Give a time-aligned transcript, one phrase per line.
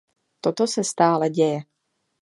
[0.41, 1.63] Toto se stále děje.